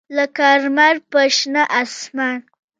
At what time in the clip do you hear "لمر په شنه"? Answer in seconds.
0.63-1.63